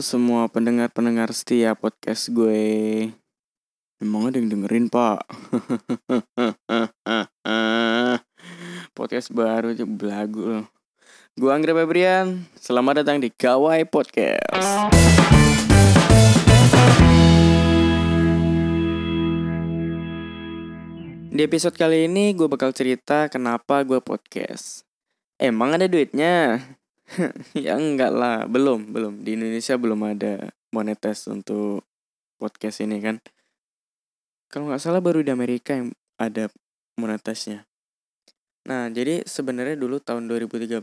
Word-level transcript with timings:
Semua 0.00 0.48
pendengar-pendengar 0.48 1.28
setia 1.36 1.76
podcast 1.76 2.32
gue. 2.32 3.12
Emang 4.00 4.32
ada 4.32 4.40
yang 4.40 4.48
dengerin 4.48 4.88
pak? 4.88 5.28
podcast 8.96 9.28
baru 9.28 9.76
aja 9.76 9.84
belagu 9.84 10.40
loh. 10.40 10.66
Gue 11.36 11.52
Anggra 11.52 11.76
Febrian, 11.76 12.48
selamat 12.56 13.04
datang 13.04 13.20
di 13.20 13.28
Gawai 13.28 13.84
Podcast. 13.84 14.88
Di 21.28 21.40
episode 21.44 21.76
kali 21.76 22.08
ini 22.08 22.32
gue 22.32 22.48
bakal 22.48 22.72
cerita 22.72 23.28
kenapa 23.28 23.84
gue 23.84 24.00
podcast. 24.00 24.88
Emang 25.36 25.76
ada 25.76 25.84
duitnya? 25.84 26.56
ya 27.66 27.74
enggak 27.74 28.12
lah, 28.14 28.46
belum, 28.46 28.94
belum. 28.94 29.26
Di 29.26 29.34
Indonesia 29.34 29.74
belum 29.74 30.00
ada 30.06 30.54
monetis 30.70 31.26
untuk 31.26 31.82
podcast 32.38 32.82
ini 32.82 33.02
kan. 33.02 33.18
Kalau 34.50 34.70
nggak 34.70 34.82
salah 34.82 35.02
baru 35.02 35.22
di 35.22 35.30
Amerika 35.30 35.74
yang 35.74 35.94
ada 36.18 36.50
monetisnya. 36.98 37.66
Nah, 38.66 38.92
jadi 38.92 39.24
sebenarnya 39.24 39.78
dulu 39.78 39.98
tahun 39.98 40.28
2013 40.28 40.82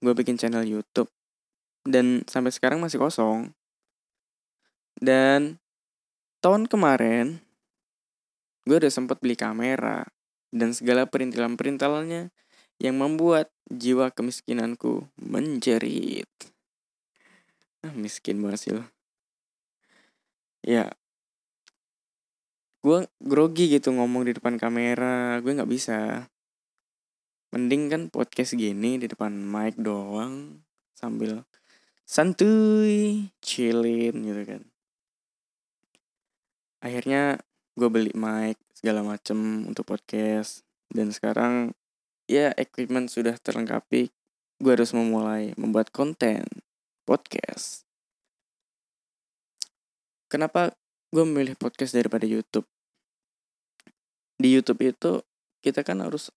gue 0.00 0.14
bikin 0.14 0.38
channel 0.38 0.62
YouTube 0.62 1.10
dan 1.84 2.22
sampai 2.28 2.52
sekarang 2.52 2.80
masih 2.80 3.00
kosong. 3.00 3.52
Dan 4.96 5.60
tahun 6.40 6.70
kemarin 6.70 7.44
gue 8.66 8.76
udah 8.76 8.92
sempet 8.92 9.20
beli 9.20 9.36
kamera 9.36 10.06
dan 10.50 10.72
segala 10.72 11.04
perintilan-perintilannya 11.04 12.32
yang 12.76 13.00
membuat 13.00 13.48
jiwa 13.72 14.12
kemiskinanku 14.12 15.08
menjerit. 15.16 16.28
Ah, 17.80 17.94
miskin 17.94 18.42
banget 18.42 18.76
lo. 18.76 18.84
Ya, 20.66 20.90
gue 22.86 22.98
grogi 23.22 23.70
gitu 23.70 23.94
ngomong 23.94 24.26
di 24.26 24.32
depan 24.34 24.58
kamera, 24.58 25.38
gue 25.42 25.52
nggak 25.54 25.70
bisa. 25.70 26.26
Mending 27.54 27.90
kan 27.90 28.02
podcast 28.10 28.58
gini 28.58 28.98
di 28.98 29.06
depan 29.06 29.30
mic 29.34 29.78
doang 29.78 30.62
sambil 30.94 31.46
santuy, 32.06 33.30
chillin 33.42 34.14
gitu 34.22 34.42
kan. 34.46 34.62
Akhirnya 36.82 37.42
gue 37.74 37.88
beli 37.90 38.14
mic 38.14 38.58
segala 38.70 39.02
macem 39.02 39.66
untuk 39.66 39.82
podcast 39.86 40.62
dan 40.90 41.10
sekarang 41.10 41.74
ya 42.26 42.50
equipment 42.58 43.06
sudah 43.10 43.38
terlengkapi, 43.38 44.10
gue 44.58 44.72
harus 44.74 44.90
memulai 44.90 45.54
membuat 45.54 45.94
konten 45.94 46.42
podcast. 47.06 47.86
Kenapa 50.26 50.74
gue 51.14 51.22
memilih 51.22 51.54
podcast 51.54 51.94
daripada 51.94 52.26
YouTube? 52.26 52.66
Di 54.36 54.52
YouTube 54.52 54.82
itu 54.82 55.22
kita 55.62 55.86
kan 55.86 56.02
harus 56.02 56.34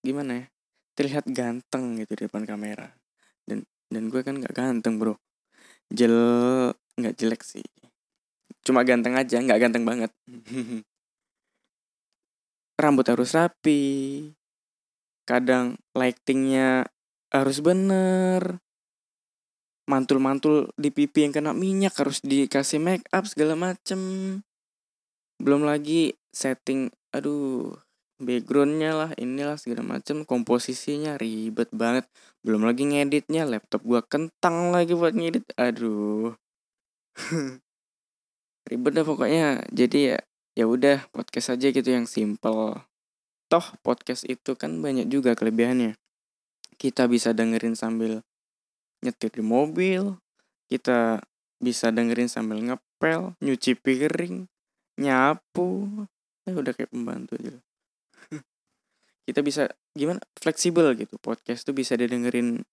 gimana 0.00 0.46
ya? 0.46 0.46
Terlihat 0.94 1.26
ganteng 1.26 1.98
gitu 1.98 2.14
di 2.14 2.30
depan 2.30 2.46
kamera. 2.46 2.94
Dan 3.42 3.66
dan 3.90 4.08
gue 4.08 4.22
kan 4.22 4.38
nggak 4.38 4.54
ganteng 4.54 5.02
bro. 5.02 5.18
Jel 5.90 6.14
nggak 6.94 7.14
jelek 7.18 7.42
sih. 7.42 7.66
Cuma 8.64 8.86
ganteng 8.86 9.18
aja, 9.18 9.42
nggak 9.42 9.60
ganteng 9.60 9.84
banget. 9.84 10.14
Rambut 12.80 13.06
harus 13.06 13.34
rapi, 13.34 13.82
kadang 15.24 15.80
lightingnya 15.96 16.88
harus 17.34 17.58
bener. 17.60 18.62
Mantul-mantul 19.84 20.72
di 20.80 20.88
pipi 20.88 21.28
yang 21.28 21.34
kena 21.34 21.52
minyak 21.52 21.92
harus 22.00 22.24
dikasih 22.24 22.80
make 22.80 23.04
up 23.12 23.28
segala 23.28 23.52
macem. 23.52 24.00
Belum 25.36 25.66
lagi 25.66 26.16
setting 26.32 26.88
aduh 27.12 27.76
backgroundnya 28.22 28.94
lah 28.94 29.10
inilah 29.20 29.58
segala 29.60 29.98
macem 29.98 30.24
komposisinya 30.24 31.20
ribet 31.20 31.68
banget. 31.74 32.08
Belum 32.40 32.64
lagi 32.64 32.88
ngeditnya 32.88 33.44
laptop 33.44 33.84
gua 33.84 34.00
kentang 34.00 34.72
lagi 34.72 34.96
buat 34.96 35.12
ngedit 35.12 35.52
aduh. 35.58 36.32
Ribet 38.64 38.92
dah 38.96 39.04
pokoknya 39.04 39.68
jadi 39.68 39.98
ya 40.00 40.18
ya 40.54 40.64
udah 40.70 41.04
podcast 41.12 41.58
aja 41.58 41.68
gitu 41.68 41.90
yang 41.90 42.08
simple 42.08 42.78
toh 43.48 43.64
podcast 43.84 44.24
itu 44.26 44.56
kan 44.56 44.80
banyak 44.80 45.08
juga 45.08 45.36
kelebihannya. 45.36 45.96
Kita 46.74 47.06
bisa 47.06 47.30
dengerin 47.30 47.78
sambil 47.78 48.24
nyetir 49.04 49.30
di 49.30 49.44
mobil, 49.44 50.16
kita 50.66 51.22
bisa 51.60 51.92
dengerin 51.92 52.28
sambil 52.28 52.58
ngepel, 52.60 53.36
nyuci 53.44 53.76
piring, 53.78 54.48
nyapu, 54.98 55.86
eh 56.48 56.54
udah 56.56 56.72
kayak 56.72 56.90
pembantu 56.90 57.36
aja. 57.40 57.54
kita 59.28 59.40
bisa 59.40 59.68
gimana 59.94 60.20
fleksibel 60.36 60.92
gitu 60.98 61.16
podcast 61.22 61.64
tuh 61.64 61.76
bisa 61.76 61.94
didengerin 61.94 62.64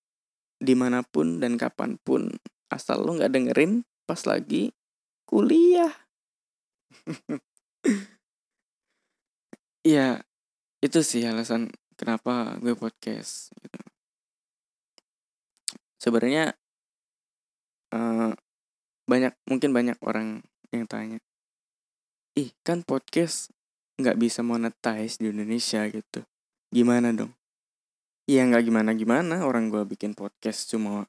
di 0.61 0.73
mana 0.77 1.01
pun 1.01 1.41
dan 1.41 1.57
kapan 1.57 1.97
pun 2.01 2.29
asal 2.71 3.01
lo 3.01 3.17
nggak 3.17 3.33
dengerin 3.33 3.83
pas 4.05 4.23
lagi 4.25 4.71
kuliah. 5.27 5.91
ya 9.95 10.21
itu 10.81 10.99
sih 11.05 11.21
alasan 11.29 11.69
kenapa 11.93 12.57
gue 12.57 12.73
podcast 12.73 13.53
gitu. 13.61 13.79
Sebenarnya 16.01 16.57
uh, 17.93 18.33
banyak 19.05 19.33
mungkin 19.45 19.69
banyak 19.69 19.97
orang 20.01 20.41
yang 20.73 20.89
tanya 20.89 21.21
ih 22.33 22.49
kan 22.65 22.81
podcast 22.81 23.51
nggak 23.99 24.17
bisa 24.17 24.41
monetize 24.41 25.21
di 25.21 25.29
Indonesia 25.29 25.85
gitu. 25.91 26.25
Gimana 26.73 27.13
dong? 27.13 27.35
Iya 28.25 28.47
nggak 28.49 28.63
gimana 28.65 28.91
gimana 28.97 29.35
orang 29.45 29.69
gue 29.69 29.83
bikin 29.85 30.17
podcast 30.17 30.71
cuma 30.71 31.05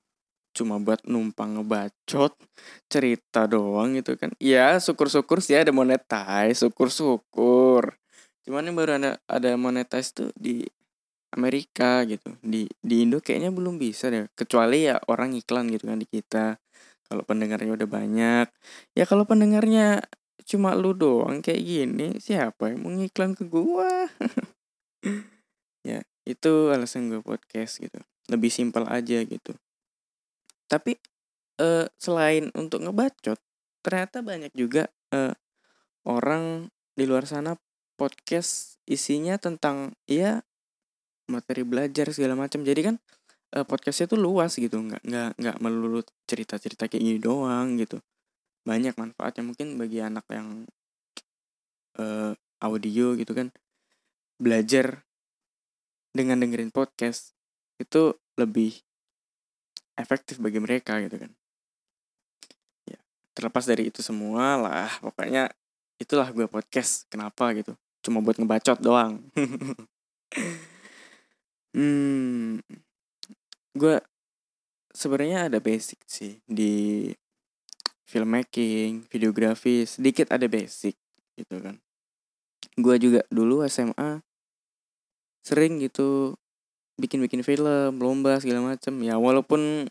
cuma 0.52 0.76
buat 0.76 1.00
numpang 1.08 1.56
ngebacot 1.56 2.36
cerita 2.92 3.48
doang 3.48 3.96
gitu 3.96 4.18
kan. 4.20 4.34
Ya 4.36 4.76
syukur-syukur 4.76 5.40
sih 5.40 5.56
ada 5.56 5.72
monetize 5.72 6.60
syukur-syukur 6.60 8.01
cuman 8.42 8.68
yang 8.68 8.76
baru 8.76 8.90
ada 8.98 9.10
ada 9.30 9.50
monetize 9.54 10.10
tuh 10.14 10.30
di 10.34 10.66
Amerika 11.32 12.04
gitu. 12.04 12.36
Di 12.44 12.68
di 12.84 12.94
Indo 13.02 13.24
kayaknya 13.24 13.50
belum 13.50 13.80
bisa 13.80 14.12
deh. 14.12 14.28
Kecuali 14.36 14.88
ya 14.88 15.00
orang 15.08 15.32
iklan 15.32 15.72
gitu 15.72 15.88
kan 15.88 15.98
di 15.98 16.08
kita. 16.08 16.60
Kalau 17.08 17.24
pendengarnya 17.24 17.72
udah 17.72 17.88
banyak. 17.88 18.46
Ya 18.96 19.04
kalau 19.08 19.24
pendengarnya 19.24 20.04
cuma 20.42 20.74
lu 20.74 20.92
doang 20.92 21.38
kayak 21.38 21.62
gini 21.62 22.18
siapa 22.18 22.74
yang 22.74 22.84
mau 22.84 22.92
ngiklan 22.92 23.32
ke 23.36 23.44
gua? 23.48 24.08
Ya 25.82 25.98
itu 26.22 26.70
alasan 26.70 27.10
gue 27.10 27.18
podcast 27.26 27.82
gitu. 27.82 27.98
Lebih 28.30 28.54
simpel 28.54 28.86
aja 28.86 29.18
gitu. 29.26 29.50
Tapi 30.70 30.94
eh, 31.58 31.90
selain 31.98 32.54
untuk 32.54 32.86
ngebacot 32.86 33.34
ternyata 33.82 34.22
banyak 34.22 34.54
juga 34.54 34.86
eh, 35.10 35.34
orang 36.06 36.70
di 36.94 37.04
luar 37.04 37.26
sana 37.26 37.58
podcast 38.02 38.82
isinya 38.90 39.38
tentang 39.38 39.94
ya 40.10 40.42
materi 41.30 41.62
belajar 41.62 42.10
segala 42.10 42.34
macam. 42.34 42.66
Jadi 42.66 42.80
kan 42.82 42.94
uh, 43.54 43.62
podcastnya 43.62 44.10
tuh 44.10 44.18
luas 44.18 44.58
gitu 44.58 44.74
nggak 44.74 45.06
nggak 45.06 45.30
nggak 45.38 45.56
melulu 45.62 46.02
cerita 46.26 46.58
cerita 46.58 46.90
kayak 46.90 46.98
gini 46.98 47.18
doang 47.22 47.78
gitu. 47.78 48.02
Banyak 48.66 48.98
manfaatnya. 48.98 49.46
Mungkin 49.46 49.78
bagi 49.78 50.02
anak 50.02 50.26
yang 50.34 50.66
uh, 52.02 52.34
audio 52.58 53.14
gitu 53.14 53.30
kan 53.38 53.54
belajar 54.42 55.06
dengan 56.10 56.42
dengerin 56.42 56.74
podcast 56.74 57.38
itu 57.78 58.18
lebih 58.34 58.82
efektif 59.94 60.42
bagi 60.42 60.58
mereka 60.58 60.98
gitu 60.98 61.22
kan. 61.22 61.30
Ya 62.90 62.98
terlepas 63.38 63.62
dari 63.62 63.94
itu 63.94 64.02
semua 64.02 64.58
lah 64.58 64.90
pokoknya 64.98 65.54
itulah 66.02 66.26
gue 66.34 66.50
podcast 66.50 67.06
kenapa 67.06 67.54
gitu 67.54 67.78
cuma 68.02 68.20
buat 68.20 68.36
ngebacot 68.38 68.78
doang. 68.82 69.22
Hmm 71.72 72.60
gue 73.72 73.96
sebenarnya 74.92 75.48
ada 75.48 75.58
basic 75.58 76.04
sih 76.04 76.36
di 76.44 77.08
filmmaking 78.04 79.08
videografi 79.08 79.88
sedikit 79.88 80.28
ada 80.28 80.44
basic 80.44 80.92
gitu 81.40 81.56
kan. 81.64 81.80
Gue 82.76 83.00
juga 83.00 83.24
dulu 83.32 83.64
SMA 83.64 84.20
sering 85.42 85.80
gitu 85.80 86.36
bikin-bikin 87.00 87.40
film 87.40 87.96
lomba 87.96 88.36
segala 88.38 88.76
macem. 88.76 89.00
Ya 89.00 89.16
walaupun 89.16 89.88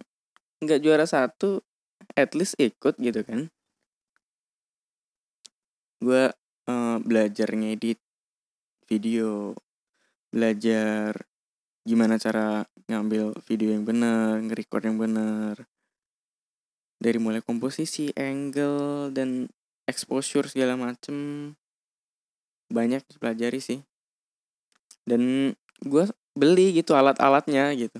nggak 0.62 0.82
juara 0.86 1.10
satu 1.10 1.66
at 2.14 2.38
least 2.38 2.54
ikut 2.62 3.02
gitu 3.02 3.26
kan. 3.26 3.50
Gue 5.98 6.30
uh, 6.72 6.96
belajar 7.04 7.52
ngedit 7.52 8.00
video, 8.88 9.52
belajar 10.32 11.28
gimana 11.84 12.16
cara 12.16 12.64
ngambil 12.88 13.36
video 13.44 13.76
yang 13.76 13.84
benar, 13.84 14.40
nge-record 14.40 14.84
yang 14.88 14.98
benar. 15.00 15.56
dari 17.02 17.18
mulai 17.18 17.42
komposisi, 17.42 18.14
angle 18.14 19.10
dan 19.10 19.50
exposure 19.90 20.46
segala 20.46 20.78
macem 20.78 21.50
banyak 22.70 23.02
dipelajari 23.10 23.58
sih. 23.58 23.82
Dan 25.02 25.50
gue 25.82 26.04
beli 26.38 26.78
gitu 26.78 26.94
alat-alatnya 26.94 27.74
gitu. 27.74 27.98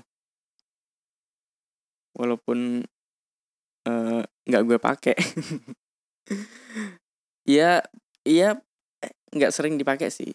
Walaupun 2.14 2.86
eh, 3.90 4.22
nggak 4.22 4.62
uh, 4.62 4.66
gue 4.70 4.78
pakai. 4.78 5.16
Iya, 7.42 7.82
iya 8.22 8.58
nggak 9.32 9.52
sering 9.52 9.80
dipakai 9.80 10.12
sih. 10.12 10.32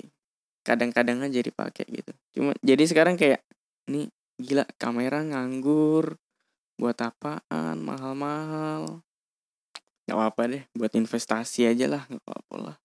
Kadang-kadang 0.66 1.24
aja 1.24 1.40
dipakai 1.40 1.88
gitu. 1.88 2.12
Cuma 2.36 2.52
jadi 2.60 2.84
sekarang 2.84 3.16
kayak 3.16 3.40
nih 3.88 4.12
gila 4.38 4.68
kamera 4.78 5.24
nganggur 5.24 6.20
buat 6.78 6.98
apaan 7.00 7.82
mahal-mahal. 7.82 9.02
Nggak 10.06 10.18
apa-apa 10.18 10.42
deh 10.52 10.64
buat 10.76 10.94
investasi 10.94 11.68
aja 11.72 11.86
lah 11.88 12.04
nggak 12.06 12.24
apa-apa 12.24 12.56
lah. 12.60 12.78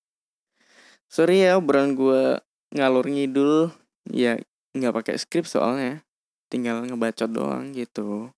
Sorry 1.12 1.44
ya 1.44 1.60
obrolan 1.60 1.98
gue 1.98 2.40
ngalur 2.72 3.06
ngidul. 3.08 3.74
Ya 4.08 4.38
nggak 4.72 4.94
pakai 5.02 5.14
skrip 5.18 5.44
soalnya. 5.44 6.06
Tinggal 6.48 6.86
ngebacot 6.86 7.30
doang 7.32 7.72
gitu. 7.74 8.32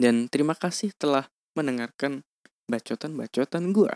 Dan 0.00 0.32
terima 0.32 0.56
kasih 0.56 0.96
telah 0.96 1.28
mendengarkan 1.52 2.24
bacotan-bacotan 2.70 3.74
gue 3.74 3.92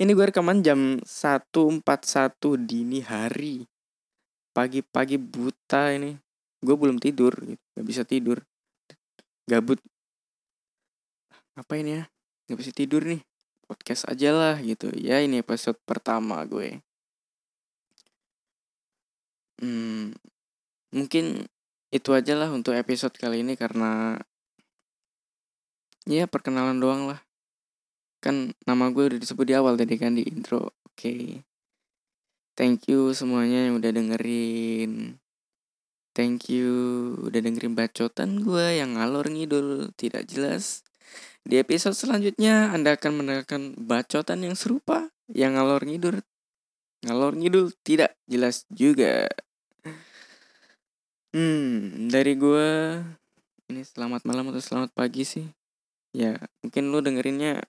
ini 0.00 0.10
gue 0.16 0.26
rekaman 0.28 0.64
jam 0.64 0.98
1.41 1.04 1.82
dini 2.64 3.00
hari. 3.04 3.66
Pagi-pagi 4.52 5.16
buta 5.16 5.92
ini. 5.92 6.16
Gue 6.62 6.76
belum 6.76 7.00
tidur 7.00 7.32
gitu. 7.42 7.62
Gak 7.76 7.86
bisa 7.86 8.02
tidur. 8.04 8.38
Gabut. 9.48 9.80
Apa 11.58 11.76
ini 11.76 12.00
ya? 12.00 12.04
Nggak 12.48 12.58
bisa 12.58 12.72
tidur 12.72 13.02
nih. 13.04 13.20
Podcast 13.66 14.08
aja 14.08 14.30
lah 14.32 14.56
gitu. 14.60 14.92
Ya 14.96 15.20
ini 15.20 15.40
episode 15.40 15.76
pertama 15.84 16.40
gue. 16.48 16.80
Hmm, 19.62 20.10
mungkin 20.90 21.46
itu 21.92 22.10
aja 22.16 22.34
lah 22.34 22.48
untuk 22.50 22.74
episode 22.74 23.14
kali 23.14 23.44
ini 23.44 23.54
karena 23.54 24.16
ya 26.08 26.26
perkenalan 26.26 26.82
doang 26.82 27.06
lah 27.06 27.20
kan 28.22 28.54
nama 28.64 28.94
gue 28.94 29.10
udah 29.10 29.18
disebut 29.18 29.44
di 29.50 29.54
awal 29.58 29.74
tadi 29.74 29.98
kan 29.98 30.14
di 30.14 30.22
intro 30.22 30.70
oke 30.70 30.94
okay. 30.94 31.42
thank 32.54 32.86
you 32.86 33.10
semuanya 33.10 33.66
yang 33.66 33.82
udah 33.82 33.90
dengerin 33.90 35.18
Thank 36.12 36.52
you 36.52 36.68
udah 37.24 37.40
dengerin 37.40 37.72
bacotan 37.72 38.44
gue 38.44 38.76
yang 38.76 39.00
ngalor 39.00 39.32
ngidul 39.32 39.96
tidak 39.96 40.28
jelas. 40.28 40.84
Di 41.40 41.56
episode 41.56 41.96
selanjutnya 41.96 42.68
Anda 42.68 43.00
akan 43.00 43.24
mendengarkan 43.24 43.72
bacotan 43.80 44.44
yang 44.44 44.52
serupa 44.52 45.08
yang 45.32 45.56
ngalor 45.56 45.80
ngidul. 45.88 46.20
Ngalor 47.08 47.32
ngidul 47.32 47.72
tidak 47.80 48.12
jelas 48.28 48.68
juga. 48.68 49.24
Hmm, 51.32 52.12
dari 52.12 52.36
gue 52.36 52.68
ini 53.72 53.80
selamat 53.80 54.28
malam 54.28 54.52
atau 54.52 54.60
selamat 54.60 54.92
pagi 54.92 55.24
sih. 55.24 55.48
Ya, 56.12 56.36
mungkin 56.60 56.92
lu 56.92 57.00
dengerinnya 57.00 57.64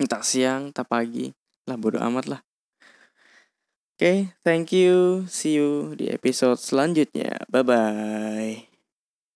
entah 0.00 0.24
siang, 0.24 0.72
entah 0.72 0.86
pagi. 0.88 1.30
Lah 1.68 1.76
bodo 1.78 2.00
amat 2.00 2.26
lah 2.32 2.40
okay, 4.00 4.32
thank 4.40 4.72
you. 4.72 5.28
See 5.28 5.60
you 5.60 5.92
di 5.92 6.08
episode 6.08 6.56
selanjutnya. 6.56 7.44
Bye 7.52 7.60
bye. 7.68 8.69